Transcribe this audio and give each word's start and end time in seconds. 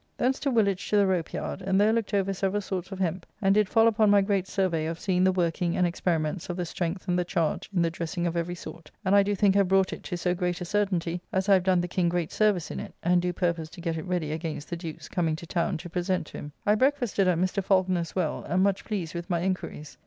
Thence 0.17 0.39
to 0.39 0.49
Woolwich 0.49 0.89
to 0.89 0.97
the 0.97 1.05
Rope 1.05 1.31
yard; 1.31 1.61
and 1.61 1.79
there 1.79 1.93
looked 1.93 2.15
over 2.15 2.33
several 2.33 2.63
sorts 2.63 2.91
of 2.91 2.97
hemp, 2.97 3.23
and 3.39 3.53
did 3.53 3.69
fall 3.69 3.87
upon 3.87 4.09
my 4.09 4.21
great 4.21 4.47
survey 4.47 4.87
of 4.87 4.99
seeing 4.99 5.23
the 5.23 5.31
working 5.31 5.77
and 5.77 5.85
experiments 5.85 6.49
of 6.49 6.57
the 6.57 6.65
strength 6.65 7.07
and 7.07 7.19
the 7.19 7.23
charge 7.23 7.69
in 7.71 7.83
the 7.83 7.91
dressing 7.91 8.25
of 8.25 8.35
every 8.35 8.55
sort; 8.55 8.89
and 9.05 9.15
I 9.15 9.21
do 9.21 9.35
think 9.35 9.53
have 9.53 9.67
brought 9.67 9.93
it 9.93 10.01
to 10.05 10.17
so 10.17 10.33
great 10.33 10.59
a 10.59 10.65
certainty, 10.65 11.21
as 11.31 11.47
I 11.47 11.53
have 11.53 11.61
done 11.63 11.81
the 11.81 11.87
King 11.87 12.09
great 12.09 12.31
service 12.31 12.71
in 12.71 12.79
it: 12.79 12.95
and 13.03 13.21
do 13.21 13.31
purpose 13.31 13.69
to 13.69 13.79
get 13.79 13.95
it 13.95 14.07
ready 14.07 14.31
against 14.31 14.71
the 14.71 14.75
Duke's 14.75 15.07
coming 15.07 15.35
to 15.35 15.45
town 15.45 15.77
to 15.77 15.87
present 15.87 16.25
to 16.25 16.37
him. 16.39 16.51
I 16.65 16.73
breakfasted 16.73 17.27
at 17.27 17.37
Mr. 17.37 17.63
Falconer's 17.63 18.15
well, 18.15 18.43
and 18.49 18.63
much 18.63 18.83
pleased 18.83 19.13
with 19.13 19.29
my 19.29 19.41
inquiries. 19.41 19.99